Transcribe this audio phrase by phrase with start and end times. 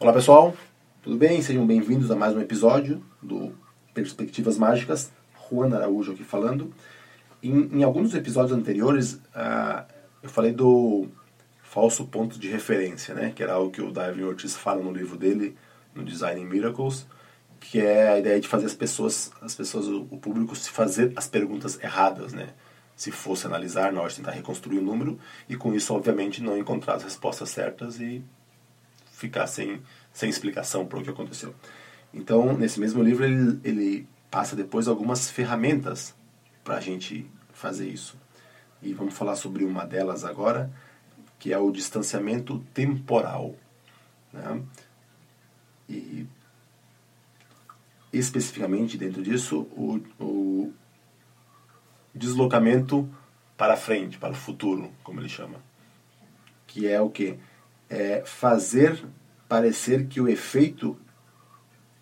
[0.00, 0.54] Olá pessoal,
[1.02, 1.40] tudo bem?
[1.40, 3.54] Sejam bem-vindos a mais um episódio do
[3.94, 5.12] Perspectivas Mágicas.
[5.48, 6.74] Juan Araújo aqui falando.
[7.40, 9.86] Em, em alguns episódios anteriores, uh,
[10.20, 11.06] eu falei do
[11.62, 13.32] falso ponto de referência, né?
[13.34, 15.56] que era algo que o David Ortiz fala no livro dele,
[15.94, 17.06] no Design Miracles,
[17.60, 21.28] que é a ideia de fazer as pessoas, as pessoas, o público se fazer as
[21.28, 22.48] perguntas erradas, né?
[22.96, 27.04] Se fosse analisar, de tentar reconstruir o número, e com isso, obviamente, não encontrar as
[27.04, 28.24] respostas certas e
[29.24, 29.80] ficar sem,
[30.12, 31.54] sem explicação para o que aconteceu.
[32.12, 36.14] Então, nesse mesmo livro, ele, ele passa depois algumas ferramentas
[36.62, 38.18] para a gente fazer isso.
[38.82, 40.70] E vamos falar sobre uma delas agora,
[41.38, 43.54] que é o distanciamento temporal.
[44.32, 44.62] Né?
[45.88, 46.26] E
[48.12, 50.72] especificamente dentro disso, o, o
[52.14, 53.08] deslocamento
[53.56, 55.58] para frente, para o futuro, como ele chama.
[56.66, 57.38] Que é o que?
[57.88, 59.04] É fazer
[59.48, 60.98] parecer que o efeito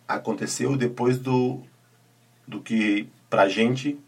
[0.06, 1.62] aconteceu depois do,
[2.46, 3.98] do que pra gente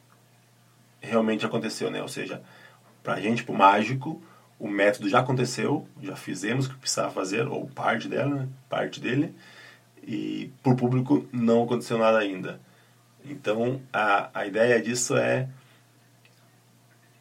[1.00, 2.03] realmente aconteceu, né?
[2.03, 2.42] Ou seja,
[3.03, 4.22] pra gente, pro mágico,
[4.58, 8.48] o método já aconteceu, já fizemos o que precisava fazer, ou parte dela, né?
[8.69, 9.34] parte dele,
[10.03, 12.61] e pro público não aconteceu nada ainda.
[13.25, 15.48] Então, a, a ideia disso é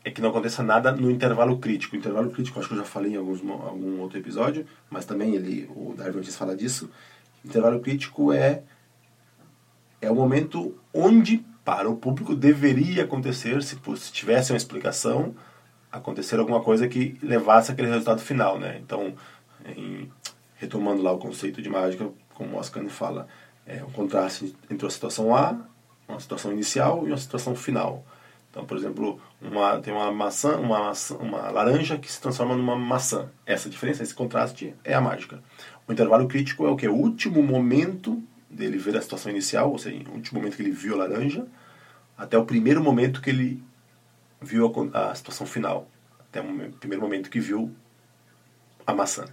[0.03, 1.95] é que não aconteça nada no intervalo crítico.
[1.95, 5.35] O intervalo crítico, acho que eu já falei em alguns, algum outro episódio, mas também
[5.35, 6.89] ele, o Darwin Ortiz fala disso.
[7.43, 8.63] Intervalo crítico é
[10.01, 15.33] é o momento onde para o público deveria acontecer, se, se tivesse uma explicação,
[15.89, 18.79] acontecer alguma coisa que levasse aquele resultado final, né?
[18.83, 19.13] Então,
[19.65, 20.11] em,
[20.55, 23.27] retomando lá o conceito de mágica, como o Oscar fala,
[23.65, 25.55] é o contraste entre a situação A,
[26.07, 28.05] uma situação inicial e uma situação final.
[28.53, 32.75] Então, por exemplo, uma, tem uma maçã, uma maçã, uma laranja que se transforma numa
[32.75, 33.31] maçã.
[33.47, 35.41] Essa diferença, esse contraste é a mágica.
[35.87, 36.87] O intervalo crítico é o que?
[36.87, 40.69] O último momento dele ver a situação inicial, ou seja, o último momento que ele
[40.69, 41.47] viu a laranja,
[42.15, 43.63] até o primeiro momento que ele
[44.39, 45.89] viu a, a situação final.
[46.19, 47.75] Até o primeiro momento que viu
[48.85, 49.25] a maçã.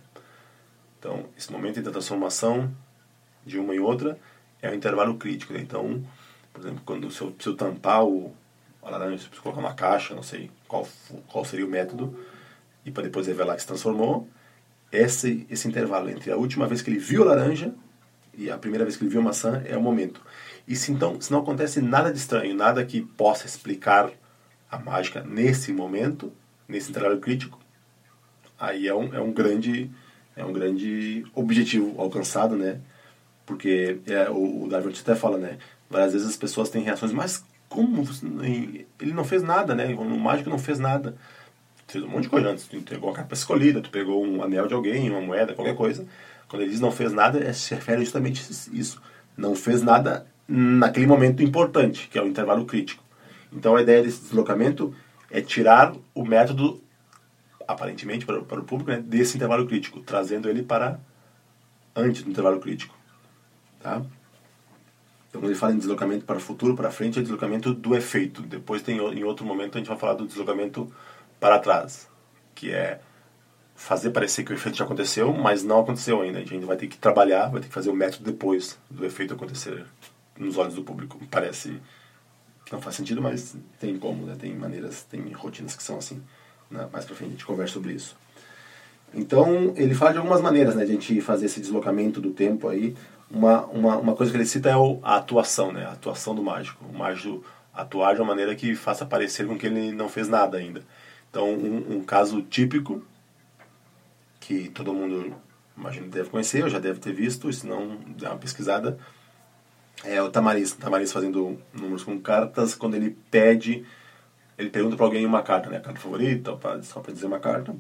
[0.99, 2.75] Então, esse momento a transformação
[3.45, 4.19] de uma em outra
[4.63, 5.53] é o intervalo crítico.
[5.53, 5.61] Né?
[5.61, 6.03] Então,
[6.55, 8.35] por exemplo, quando se eu, se eu tampar o,
[8.83, 10.89] a laranja, eu colocar uma caixa, não sei qual,
[11.29, 12.19] qual seria o método,
[12.85, 14.29] e para depois revelar que se transformou,
[14.91, 17.73] esse, esse intervalo entre a última vez que ele viu a laranja
[18.35, 20.21] e a primeira vez que ele viu a maçã é o momento.
[20.67, 24.11] E se então, se não acontece nada de estranho, nada que possa explicar
[24.71, 26.33] a mágica nesse momento,
[26.67, 27.59] nesse intervalo crítico,
[28.59, 29.91] aí é um, é um grande
[30.37, 32.81] é um grande objetivo alcançado, né?
[33.45, 35.59] Porque é, o, o Darwin até fala, né?
[35.89, 38.05] Várias vezes as pessoas têm reações, mas como?
[38.43, 39.95] Ele não fez nada, né?
[39.95, 41.17] O mágico não fez nada.
[41.87, 42.67] Fez um monte de coisa antes.
[42.67, 46.05] Tu entregou a capa escolhida, tu pegou um anel de alguém, uma moeda, qualquer coisa.
[46.49, 49.01] Quando ele diz não fez nada, é, se refere justamente a isso.
[49.37, 53.05] Não fez nada naquele momento importante, que é o intervalo crítico.
[53.53, 54.93] Então a ideia desse deslocamento
[55.31, 56.83] é tirar o método,
[57.69, 60.99] aparentemente para, para o público, né, desse intervalo crítico, trazendo ele para
[61.95, 62.99] antes do intervalo crítico.
[63.81, 64.03] Tá?
[65.31, 68.43] Então, quando ele fala em deslocamento para o futuro, para frente, é deslocamento do efeito.
[68.43, 70.93] Depois, tem, em outro momento, a gente vai falar do deslocamento
[71.39, 72.09] para trás,
[72.55, 73.01] que é
[73.77, 76.39] fazer parecer que o efeito já aconteceu, mas não aconteceu ainda.
[76.39, 79.33] A gente vai ter que trabalhar, vai ter que fazer o método depois do efeito
[79.33, 79.87] acontecer
[80.39, 81.19] nos olhos do público.
[81.31, 81.81] Parece
[82.67, 84.37] que não faz sentido, mas tem como, né?
[84.39, 86.21] tem maneiras, tem rotinas que são assim.
[86.71, 86.89] Né?
[86.93, 88.17] Mais pra frente a gente conversa sobre isso.
[89.15, 92.69] Então, ele fala de algumas maneiras né, de a gente fazer esse deslocamento do tempo
[92.69, 92.95] aí.
[93.31, 95.85] Uma, uma, uma coisa que ele cita é a atuação, né?
[95.85, 96.85] A atuação do mágico.
[96.85, 100.59] O mágico atuar de uma maneira que faça parecer com que ele não fez nada
[100.59, 100.83] ainda.
[101.31, 103.05] Então, um, um caso típico
[104.41, 105.35] que todo mundo
[105.77, 108.99] imagino deve conhecer, ou já deve ter visto, se não, dá uma pesquisada.
[110.05, 113.85] É o Tamariz, Tamariz fazendo números com cartas, quando ele pede,
[114.59, 117.75] ele pergunta para alguém uma carta, né, a carta favorita, só para dizer uma carta,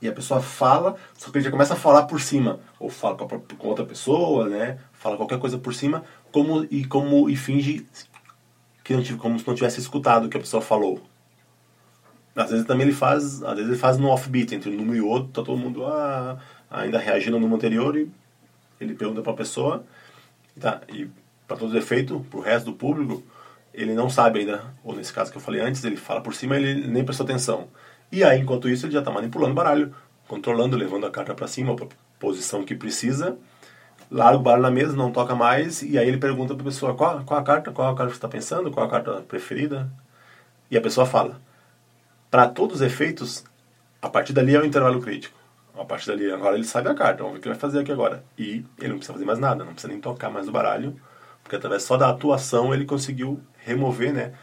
[0.00, 3.28] e a pessoa fala, só que já começa a falar por cima, ou fala com,
[3.28, 7.86] com outra pessoa, né, fala qualquer coisa por cima, como e como e finge
[8.82, 11.02] que não tive, como se não tivesse escutado o que a pessoa falou.
[12.34, 15.00] Às vezes também ele faz, às vezes ele faz no offbeat, entre um número e
[15.00, 16.38] outro, tá todo mundo ah,
[16.70, 18.10] ainda reagindo no número anterior e
[18.80, 19.84] ele pergunta para a pessoa,
[20.58, 21.08] tá, e
[21.46, 23.22] para todo efeito, para o resto do público,
[23.74, 26.56] ele não sabe ainda, ou nesse caso que eu falei antes, ele fala por cima
[26.56, 27.68] ele nem prestou atenção.
[28.12, 29.94] E aí, enquanto isso, ele já está manipulando o baralho,
[30.26, 31.86] controlando, levando a carta para cima, para
[32.18, 33.36] posição que precisa,
[34.10, 36.94] larga o baralho na mesa, não toca mais, e aí ele pergunta para a pessoa
[36.94, 39.90] qual, qual a carta, qual a carta que você está pensando, qual a carta preferida,
[40.70, 41.40] e a pessoa fala.
[42.30, 43.44] Para todos os efeitos,
[44.00, 45.38] a partir dali é o intervalo crítico.
[45.76, 47.80] A partir dali, agora ele sabe a carta, vamos ver o que ele vai fazer
[47.80, 48.22] aqui agora.
[48.38, 51.00] E ele não precisa fazer mais nada, não precisa nem tocar mais no baralho,
[51.42, 54.34] porque através só da atuação ele conseguiu remover, né,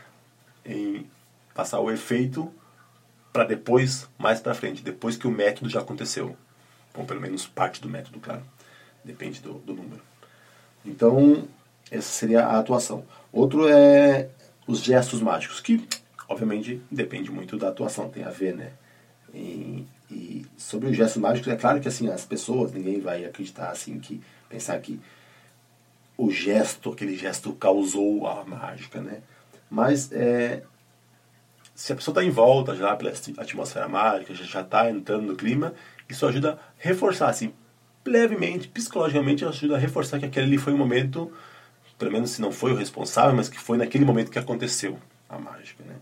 [0.65, 1.09] em
[1.53, 2.51] passar o efeito
[3.37, 6.35] para depois, mais para frente, depois que o método já aconteceu.
[6.95, 8.41] Ou pelo menos parte do método, claro.
[9.05, 10.01] Depende do, do número.
[10.83, 11.47] Então,
[11.91, 13.05] essa seria a atuação.
[13.31, 14.29] Outro é
[14.65, 15.87] os gestos mágicos, que
[16.27, 18.71] obviamente depende muito da atuação, tem a ver, né?
[19.31, 23.69] E, e sobre os gestos mágicos, é claro que assim, as pessoas, ninguém vai acreditar
[23.69, 24.19] assim, que
[24.49, 24.99] pensar que
[26.17, 29.21] o gesto, aquele gesto causou a mágica, né?
[29.69, 30.63] Mas é,
[31.77, 35.75] se a pessoa está em volta já pela atmosfera mágica, já está entrando no clima,
[36.09, 37.53] isso ajuda a reforçar, assim,
[38.03, 41.31] levemente, psicologicamente, ajuda a reforçar que aquele ali foi um momento,
[41.95, 44.97] pelo menos se não foi o responsável, mas que foi naquele momento que aconteceu
[45.29, 45.97] a mágica, né?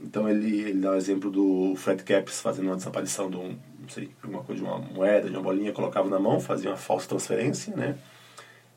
[0.00, 3.88] Então ele, ele dá o exemplo do Fred Caps fazendo uma desaparição de um, não
[3.90, 7.06] sei, alguma coisa de uma moeda, de uma bolinha, colocava na mão, fazia uma falsa
[7.06, 7.98] transferência, né?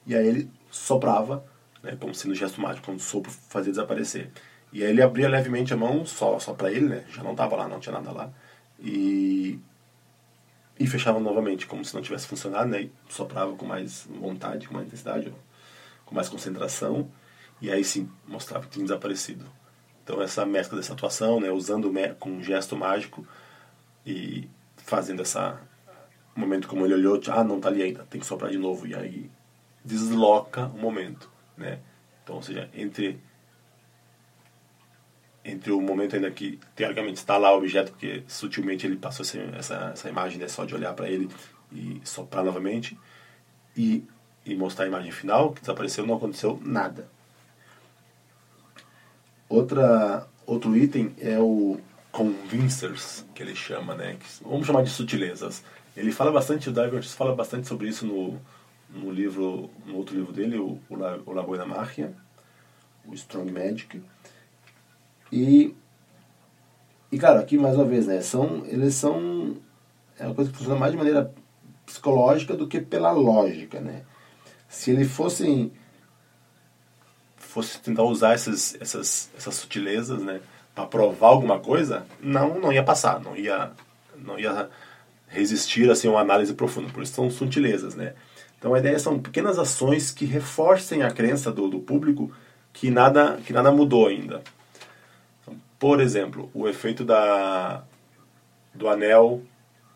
[0.06, 1.46] E aí ele soprava,
[1.82, 4.30] né, como se no gesto mágico, quando o sopro fazia desaparecer.
[4.72, 7.06] E aí ele abria levemente a mão, só, só para ele, né?
[7.10, 8.32] Já não estava lá, não tinha nada lá.
[8.80, 9.60] E,
[10.80, 12.84] e fechava novamente, como se não tivesse funcionado, né?
[12.84, 15.34] E soprava com mais vontade, com mais intensidade,
[16.06, 17.10] com mais concentração.
[17.62, 19.46] E aí sim, mostrava que tinha desaparecido.
[20.04, 21.52] Então essa mescla dessa atuação, né?
[21.52, 23.28] Usando com um gesto mágico
[24.06, 25.62] e fazendo essa
[26.36, 28.88] momento como ele olhou, ah, não tá ali ainda, tem que soprar de novo.
[28.88, 29.30] E aí
[29.84, 31.80] desloca o momento, né?
[32.24, 33.20] Então, ou seja, entre
[35.44, 39.26] entre o momento ainda que teoricamente está lá o objeto, porque sutilmente ele passou
[39.58, 41.30] essa, essa imagem né, só de olhar para ele
[41.72, 42.98] e soprar novamente,
[43.76, 44.04] e,
[44.46, 47.08] e mostrar a imagem final, que desapareceu, não aconteceu nada.
[49.50, 51.80] Outra, outro item é o
[52.12, 54.18] convincers, que ele chama, né?
[54.20, 55.64] Que, vamos chamar de sutilezas.
[55.96, 58.40] Ele fala bastante, o Diverts fala bastante sobre isso no,
[58.90, 62.14] no livro, no outro livro dele, o, o, La, o La Magia,
[63.06, 64.02] o Strong Magic.
[65.32, 65.76] E,
[67.12, 69.56] e claro, aqui mais uma vez, né, são, eles são
[70.20, 71.34] é uma coisa que funciona mais de maneira
[71.86, 74.04] psicológica do que pela lógica, né?
[74.70, 75.72] Se ele fosse
[77.38, 80.40] fosse tentar usar essas, essas, essas sutilezas, né,
[80.74, 83.72] para provar alguma coisa, não não ia passar, não ia
[84.16, 84.70] não ia
[85.28, 86.90] resistir assim a uma análise profunda.
[86.94, 88.14] Por isso são sutilezas, né?
[88.58, 92.32] Então a ideia são pequenas ações que reforcem a crença do, do público
[92.72, 94.42] que nada que nada mudou ainda.
[95.82, 97.84] Por exemplo, o efeito da,
[98.72, 99.42] do anel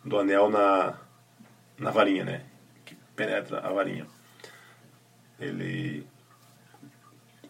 [0.03, 0.95] do anel na,
[1.77, 2.41] na varinha, né?
[2.83, 4.07] Que penetra a varinha.
[5.39, 6.03] Ele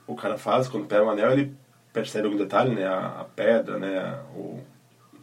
[0.05, 1.55] o cara faz quando pega o anel, ele
[1.93, 2.85] percebe algum detalhe, né?
[2.85, 4.19] A, a pedra, né?
[4.35, 4.59] O,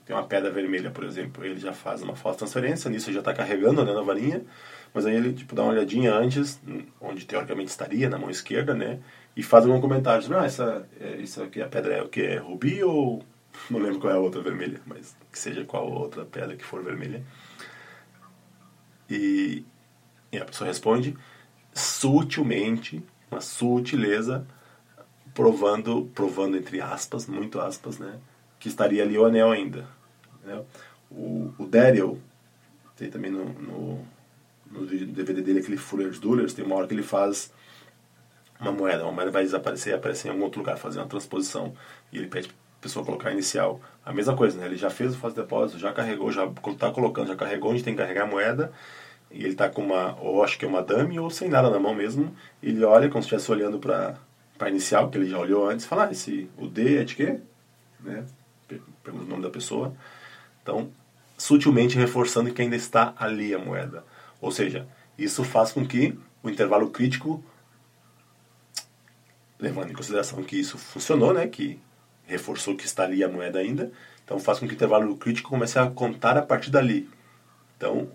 [0.07, 3.35] tem uma pedra vermelha, por exemplo, ele já faz uma falsa transferência, nisso já está
[3.35, 4.43] carregando né, na varinha,
[4.93, 6.59] mas aí ele tipo dá uma olhadinha antes,
[6.99, 9.01] onde teoricamente estaria na mão esquerda, né?
[9.37, 12.37] E faz algum comentário ah, essa, é, isso aqui a pedra é o que é
[12.37, 13.25] rubi ou
[13.71, 16.83] não lembro qual é a outra vermelha, mas que seja qual outra pedra que for
[16.83, 17.23] vermelha.
[19.09, 19.65] E,
[20.31, 21.17] e a pessoa responde
[21.75, 24.47] sutilmente, uma sutileza,
[25.35, 28.19] provando, provando entre aspas, muito aspas, né,
[28.59, 29.87] que estaria ali o anel ainda.
[30.45, 30.63] Né?
[31.11, 32.21] O, o Daryl,
[32.97, 34.07] tem também no, no,
[34.71, 37.53] no DVD dele aquele Fuller's Duelers, tem uma hora que ele faz
[38.63, 41.75] uma moeda, uma moeda vai desaparecer e aparecer em algum outro lugar, fazer uma transposição.
[42.13, 43.81] E ele pede a pessoa colocar inicial.
[44.05, 44.67] A mesma coisa, né?
[44.67, 47.95] Ele já fez o faz depósito, já carregou, já está colocando, já carregou onde tem
[47.95, 48.73] que carregar a moeda.
[49.31, 51.79] E ele está com uma, ou acho que é uma dummy, ou sem nada na
[51.81, 52.35] mão mesmo.
[52.63, 54.17] Ele olha como se estivesse olhando para
[54.61, 57.41] a inicial, que ele já olhou antes, fala, ah, esse, o D é de quê?
[58.01, 58.25] Né?
[59.03, 59.95] Pergunta o nome da pessoa.
[60.63, 60.89] Então,
[61.37, 64.05] sutilmente reforçando que ainda está ali a moeda.
[64.41, 64.87] Ou seja,
[65.19, 67.43] isso faz com que o intervalo crítico
[69.63, 71.79] levando em consideração que isso funcionou, né, que
[72.27, 73.93] reforçou que está ali a moeda ainda,
[74.25, 77.09] então faz com que o intervalo crítico comece a contar a partir dali.
[77.77, 78.09] Então,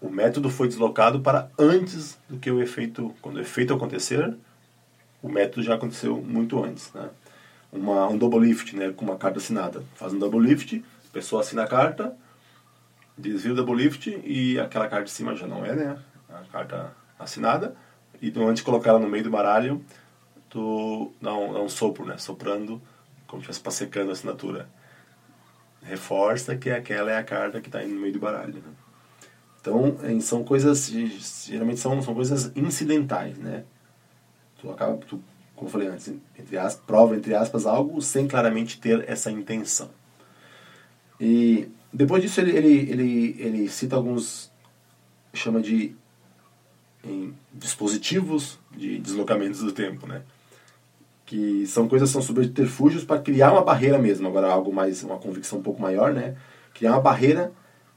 [0.00, 4.32] o método foi deslocado para antes do que o efeito, quando o efeito acontecer,
[5.20, 7.10] o método já aconteceu muito antes, né?
[7.72, 9.82] Uma, um double lift, né, com uma carta assinada.
[9.96, 12.16] Faz um double lift, a pessoa assina a carta,
[13.18, 16.92] desvia o double lift e aquela carta de cima já não é, né, a carta
[17.18, 17.74] assinada,
[18.20, 19.84] e então, antes de colocar ela no meio do baralho,
[20.48, 22.18] tu dá um, um sopro, né?
[22.18, 22.80] Soprando,
[23.26, 24.68] como se estivesse secando a assinatura.
[25.82, 28.54] Reforça que aquela é a carta que está no meio do baralho.
[28.54, 28.72] Né?
[29.60, 30.88] Então, são coisas,
[31.46, 33.64] geralmente são, são coisas incidentais, né?
[34.60, 35.22] Tu acaba, tu,
[35.54, 39.90] como eu falei antes, entre aspas, prova, entre aspas, algo sem claramente ter essa intenção.
[41.20, 44.50] E depois disso ele, ele, ele, ele cita alguns,
[45.34, 45.96] chama de
[47.52, 50.22] dispositivos de deslocamentos do tempo, né?
[51.26, 54.28] Que são coisas são subterfúgios para criar uma barreira mesmo.
[54.28, 56.36] Agora algo mais uma convicção um pouco maior, né?
[56.72, 57.52] Criar uma barreira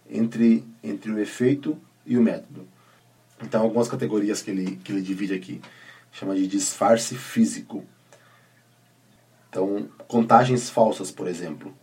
[0.09, 2.67] entre entre o efeito e o método.
[3.41, 5.62] Então algumas categorias que ele que ele divide aqui
[6.12, 7.86] chama de disfarce físico.
[9.50, 11.74] Então contagens falsas, por exemplo.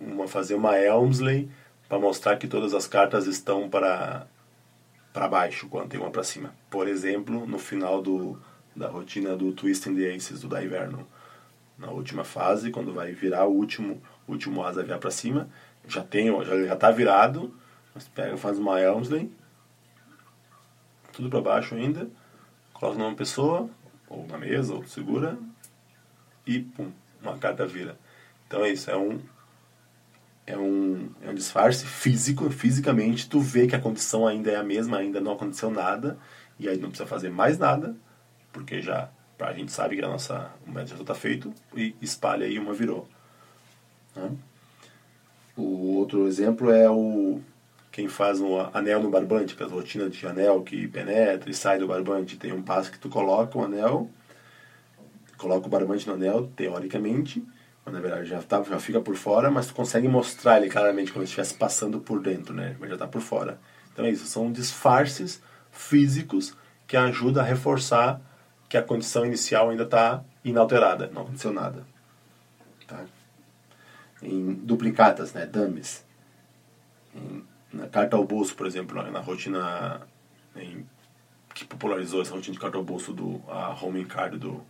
[0.00, 1.50] Uma fazer uma Elmsley
[1.88, 4.26] para mostrar que todas as cartas estão para
[5.12, 6.54] para baixo quando tem uma para cima.
[6.70, 8.40] Por exemplo, no final do,
[8.78, 11.06] da rotina do Twisting the Aces do Daiverno.
[11.76, 15.48] Na última fase, quando vai virar o último, último asa virar para cima,
[15.86, 17.54] já tem, já já tá virado,
[17.94, 19.30] mas pega, faz uma Elmsley,
[21.12, 22.08] tudo para baixo ainda,
[22.72, 23.68] coloca numa pessoa,
[24.08, 25.38] ou na mesa, ou segura,
[26.46, 27.98] e pum, uma carta vira.
[28.46, 29.20] Então é isso, é um
[30.46, 34.62] é um, é um disfarce físico, fisicamente tu vê que a condição ainda é a
[34.62, 36.18] mesma, ainda não aconteceu nada,
[36.58, 37.94] e aí não precisa fazer mais nada,
[38.52, 42.44] porque já a gente sabe que a nossa, o método já está feito, e espalha
[42.44, 43.08] aí uma virou.
[44.16, 44.32] Né?
[45.56, 47.40] O outro exemplo é o
[47.90, 51.54] quem faz um anel no barbante, que é a rotina de anel que penetra e
[51.54, 52.36] sai do barbante.
[52.36, 54.08] Tem um passo que tu coloca o anel,
[55.36, 57.44] coloca o barbante no anel, teoricamente,
[57.84, 61.24] na verdade já, tá, já fica por fora, mas tu consegue mostrar ele claramente como
[61.24, 62.76] se estivesse passando por dentro, né?
[62.78, 63.58] Mas já está por fora.
[63.92, 66.54] Então é isso, são disfarces físicos
[66.86, 68.20] que ajudam a reforçar
[68.68, 71.86] que a condição inicial ainda está inalterada, não aconteceu nada.
[72.86, 73.04] Tá?
[74.22, 75.46] Em duplicatas, né?
[75.46, 76.04] Dummies.
[77.14, 80.00] Em, na carta ao bolso, por exemplo, na rotina
[80.56, 80.86] em,
[81.54, 84.62] que popularizou essa rotina de carta ao bolso do a home card do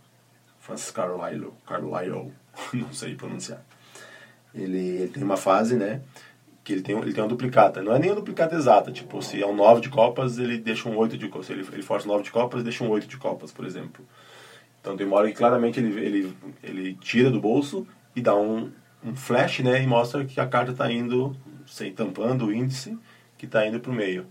[0.59, 2.33] Francis Carlyle, Carlyle
[2.73, 3.61] não sei pronunciar.
[4.53, 6.01] Ele, ele, tem uma fase, né?
[6.69, 7.81] Que ele tem, ele tem uma duplicata.
[7.81, 8.91] Não é nem uma duplicata exata.
[8.91, 11.47] Tipo, se é um 9 de copas, ele deixa um 8 de copas.
[11.47, 14.05] Se ele, ele força 9 de copas, deixa um 8 de copas, por exemplo.
[14.79, 18.71] Então tem uma hora que claramente ele, ele, ele tira do bolso e dá um,
[19.03, 19.81] um flash, né?
[19.81, 21.35] E mostra que a carta está indo,
[21.65, 22.95] sem tampando o índice,
[23.35, 24.27] que está indo para o meio.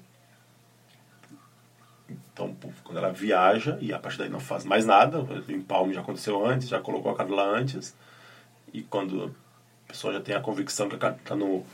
[2.08, 6.02] Então, quando ela viaja e a partir daí não faz mais nada, o empalme já
[6.02, 7.96] aconteceu antes, já colocou a carta lá antes,
[8.72, 9.34] e quando
[9.86, 11.64] a pessoa já tem a convicção que a carta está no,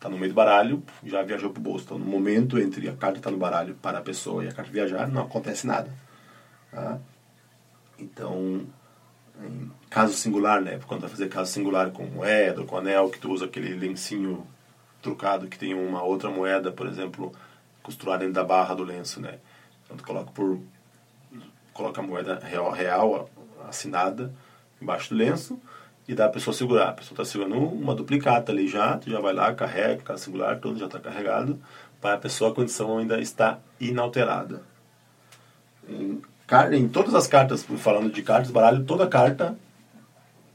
[0.00, 1.84] tá no meio do baralho, já viajou para o bolso.
[1.84, 4.52] Então, no momento entre a carta estar tá no baralho para a pessoa e a
[4.52, 5.92] carta viajar, não acontece nada.
[6.72, 6.98] Tá?
[7.98, 8.66] Então,
[9.90, 10.80] caso singular, né?
[10.86, 14.46] Quando vai fazer caso singular com moeda com anel, que tu usa aquele lencinho
[15.02, 17.30] trucado que tem uma outra moeda, por exemplo,
[17.82, 19.38] costurada dentro da barra do lenço, né?
[19.84, 20.58] Então, tu coloca por
[21.74, 23.30] coloca a moeda real, real
[23.68, 24.34] assinada
[24.80, 25.60] embaixo do lenço
[26.10, 26.88] e dá a pessoa segurar.
[26.88, 30.58] A pessoa está segurando uma duplicata ali já, tu já vai lá, carrega, cada singular
[30.58, 31.56] todo já está carregado,
[32.00, 34.60] para a pessoa a condição ainda está inalterada.
[35.88, 36.20] Em,
[36.72, 39.56] em todas as cartas, falando de cartas, baralho, toda carta,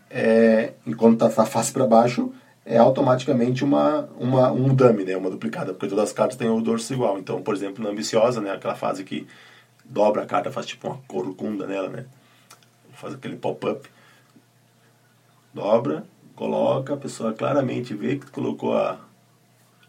[0.10, 2.34] é, enquanto está tá face para baixo,
[2.66, 6.60] é automaticamente uma, uma, um dummy, né, uma duplicada, porque todas as cartas têm o
[6.60, 7.18] dorso igual.
[7.18, 9.26] Então, por exemplo, na ambiciosa, né, aquela fase que
[9.86, 12.06] dobra a carta, faz tipo uma corcunda nela, né,
[12.94, 13.95] faz aquele pop-up
[15.56, 19.00] dobra, coloca, a pessoa claramente vê que colocou a,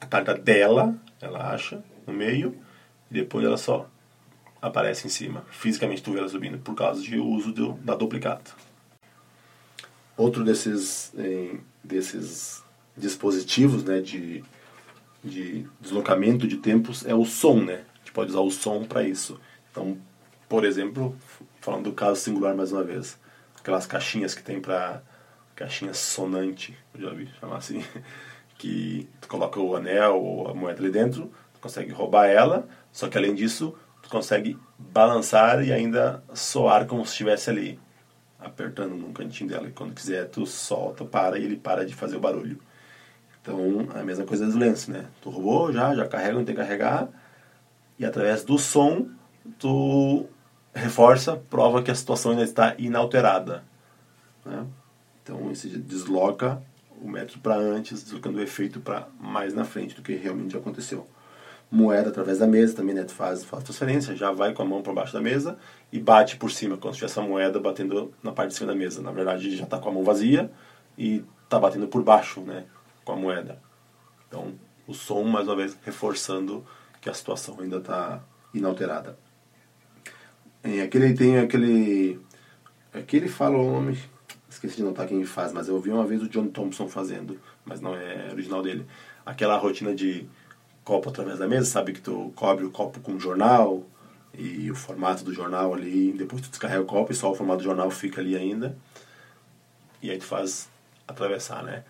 [0.00, 2.56] a carta dela, ela acha, no meio,
[3.10, 3.90] e depois ela só
[4.62, 5.44] aparece em cima.
[5.50, 8.52] Fisicamente tu vê ela subindo por causa de uso do, da duplicata.
[10.16, 12.62] Outro desses, eh, desses
[12.96, 14.44] dispositivos né, de,
[15.22, 17.84] de deslocamento de tempos é o som, né?
[17.94, 19.38] A gente pode usar o som para isso.
[19.70, 19.98] Então,
[20.48, 21.14] por exemplo,
[21.60, 23.18] falando do caso singular mais uma vez,
[23.58, 25.02] aquelas caixinhas que tem para
[25.56, 27.82] caixinha sonante, eu já vi chamar assim,
[28.58, 33.08] que tu coloca o anel ou a moeda ali dentro, tu consegue roubar ela, só
[33.08, 37.80] que além disso, tu consegue balançar e ainda soar como se estivesse ali,
[38.38, 39.66] apertando num cantinho dela.
[39.66, 42.60] E quando quiser, tu solta, para e ele para de fazer o barulho.
[43.40, 45.06] Então, a mesma coisa do lenço, né?
[45.22, 47.08] Tu roubou, já, já carrega, não tem que carregar,
[47.98, 49.08] e através do som,
[49.58, 50.26] tu
[50.74, 53.64] reforça, prova que a situação ainda está inalterada.
[54.44, 54.66] Né?
[55.26, 56.62] Então, esse desloca
[57.02, 61.04] o método para antes, deslocando o efeito para mais na frente do que realmente aconteceu.
[61.68, 63.02] Moeda através da mesa também, né?
[63.02, 65.58] Tu faz, faz transferência, já vai com a mão por baixo da mesa
[65.92, 68.78] e bate por cima, como se tivesse a moeda batendo na parte de cima da
[68.78, 69.02] mesa.
[69.02, 70.48] Na verdade, já está com a mão vazia
[70.96, 72.64] e está batendo por baixo, né?
[73.04, 73.60] Com a moeda.
[74.28, 74.54] Então,
[74.86, 76.64] o som, mais uma vez, reforçando
[77.00, 78.22] que a situação ainda está
[78.54, 79.18] inalterada.
[80.64, 82.20] E aqui ele tem aquele.
[82.94, 83.98] Aqui ele fala o nome
[84.56, 87.78] Esqueci de notar quem faz, mas eu vi uma vez o John Thompson fazendo, mas
[87.78, 88.86] não é original dele.
[89.24, 90.26] aquela rotina de
[90.82, 93.84] copo através da mesa, sabe que tu cobre o copo com jornal
[94.32, 97.58] e o formato do jornal ali, depois tu descarrega o copo e só o formato
[97.58, 98.74] do jornal fica ali ainda.
[100.00, 100.70] E aí tu faz
[101.06, 101.84] atravessar, né?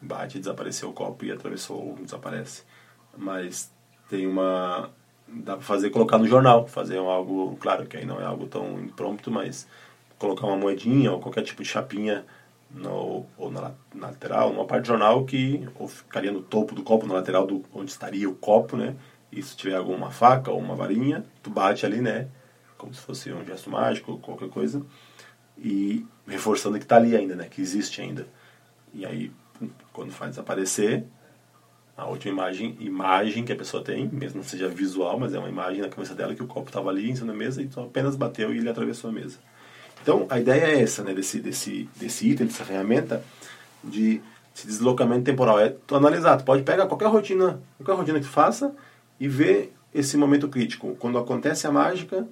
[0.00, 2.62] Bate, desapareceu o copo e atravessou, desaparece.
[3.14, 3.70] Mas
[4.08, 4.90] tem uma
[5.28, 8.80] dá para fazer colocar no jornal, fazer algo, claro que aí não é algo tão
[8.80, 9.66] impromptu, mas
[10.24, 12.24] colocar uma moedinha ou qualquer tipo de chapinha
[12.70, 16.82] no, ou na, na lateral, numa parte do jornal que ou ficaria no topo do
[16.82, 18.96] copo, na lateral do onde estaria o copo, né?
[19.30, 22.28] E se tiver alguma faca ou uma varinha, tu bate ali, né?
[22.78, 24.82] Como se fosse um gesto mágico qualquer coisa.
[25.58, 27.48] E reforçando que está ali ainda, né?
[27.48, 28.26] Que existe ainda.
[28.92, 29.30] E aí,
[29.92, 31.04] quando faz desaparecer,
[31.96, 35.48] a última imagem, imagem que a pessoa tem, mesmo não seja visual, mas é uma
[35.48, 37.84] imagem na cabeça dela que o copo estava ali em cima da mesa e então
[37.84, 39.38] apenas bateu e ele atravessou a mesa.
[40.04, 43.24] Então, a ideia é essa, né, desse, desse, desse item, dessa ferramenta,
[43.82, 44.20] de
[44.54, 45.58] esse deslocamento temporal.
[45.58, 48.70] É tu analisar, tu pode pegar qualquer rotina, qualquer rotina que tu faça
[49.18, 50.94] e ver esse momento crítico.
[50.96, 52.28] Quando acontece a mágica,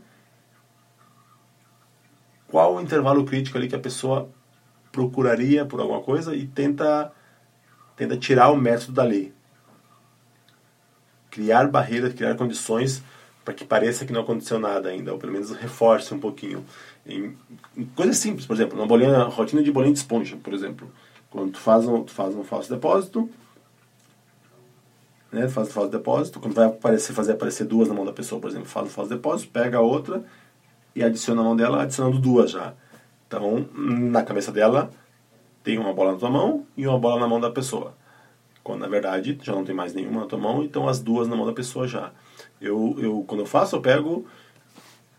[2.46, 4.28] qual o intervalo crítico ali que a pessoa
[4.92, 7.10] procuraria por alguma coisa e tenta,
[7.96, 9.32] tenta tirar o método dali
[11.30, 13.02] criar barreiras, criar condições
[13.42, 16.64] para que pareça que não aconteceu nada ainda, ou pelo menos reforce um pouquinho.
[17.06, 17.36] Em,
[17.76, 20.88] em coisas simples, por exemplo, uma bolinha, rotina de bolinha de esponja, por exemplo.
[21.30, 23.28] Quando tu faz um, tu faz um falso depósito,
[25.32, 28.40] né, faz um falso depósito, quando vai aparecer, fazer aparecer duas na mão da pessoa,
[28.40, 30.22] por exemplo, faz um falso depósito, pega a outra
[30.94, 32.74] e adiciona a mão dela, adicionando duas já.
[33.26, 34.90] Então, na cabeça dela,
[35.64, 37.94] tem uma bola na tua mão e uma bola na mão da pessoa.
[38.62, 41.34] Quando na verdade já não tem mais nenhuma na tua mão, então as duas na
[41.34, 42.12] mão da pessoa já.
[42.60, 44.26] Eu, eu quando eu faço, eu pego,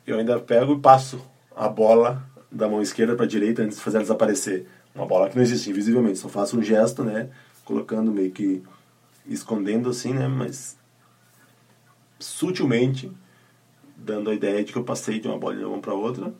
[0.06, 1.20] eu ainda pego e passo
[1.56, 4.68] a bola da mão esquerda para a direita antes de fazer ela desaparecer.
[4.94, 7.30] Uma bola que não existe invisivelmente, só faço um gesto, né,
[7.66, 8.62] colocando meio que
[9.26, 10.78] escondendo assim, né, mas
[12.20, 13.12] sutilmente
[13.98, 16.34] dando a ideia de que eu passei de uma bola de uma para outra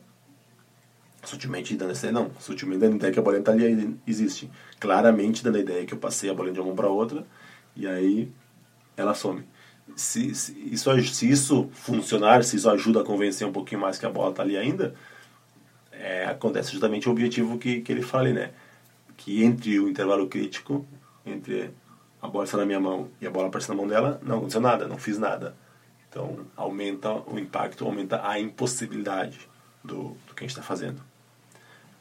[1.26, 4.50] Sutilmente dando essa não, sutilmente dando a ideia que a bolinha tá ali existe.
[4.78, 7.26] Claramente dando a ideia que eu passei a bolinha de uma mão para outra
[7.74, 8.30] e aí
[8.96, 9.42] ela some.
[9.96, 14.06] Se, se, isso, se isso funcionar, se isso ajuda a convencer um pouquinho mais que
[14.06, 14.94] a bola está ali ainda,
[15.92, 18.50] é, acontece justamente o objetivo que, que ele fala né?
[19.16, 20.84] Que entre o intervalo crítico,
[21.24, 21.70] entre
[22.20, 24.60] a bola estar na minha mão e a bola aparecer na mão dela, não aconteceu
[24.60, 25.54] nada, não fiz nada.
[26.08, 29.48] Então aumenta o impacto, aumenta a impossibilidade
[29.82, 31.00] do, do que a gente está fazendo.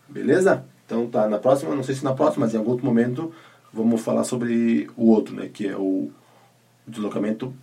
[0.08, 0.66] Beleza?
[0.86, 3.34] Então tá, na próxima, não sei se na próxima, mas em algum outro momento
[3.72, 5.50] vamos falar sobre o outro, né?
[5.52, 6.12] Que é o
[6.88, 7.54] deslocamento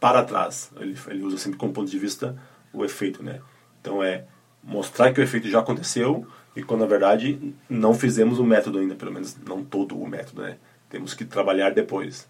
[0.00, 0.70] para trás.
[0.76, 2.36] Ele, ele usa sempre como ponto de vista
[2.72, 3.40] o efeito, né?
[3.80, 4.24] Então é
[4.62, 8.94] mostrar que o efeito já aconteceu e quando na verdade não fizemos o método ainda,
[8.94, 10.56] pelo menos não todo o método, né?
[10.88, 12.28] Temos que trabalhar depois.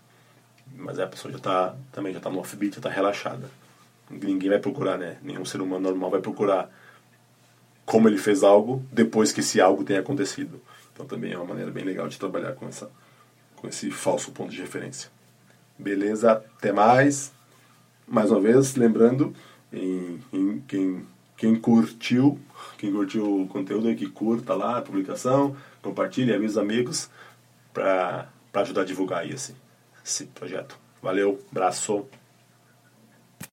[0.76, 3.48] Mas a pessoa já tá, também já está no offbeat, já está relaxada.
[4.10, 5.18] Ninguém vai procurar, né?
[5.22, 6.70] Nenhum ser humano normal vai procurar
[7.84, 10.60] como ele fez algo depois que esse algo tenha acontecido.
[10.92, 12.90] Então também é uma maneira bem legal de trabalhar com, essa,
[13.56, 15.10] com esse falso ponto de referência.
[15.78, 16.32] Beleza?
[16.32, 17.32] Até mais.
[18.10, 19.34] Mais uma vez, lembrando,
[19.72, 22.38] em, em quem, quem curtiu,
[22.78, 27.10] quem curtiu o conteúdo que curta lá a publicação, compartilhe, avise os amigos
[27.72, 29.54] para ajudar a divulgar esse,
[30.04, 30.78] esse projeto.
[31.02, 32.06] Valeu, abraço.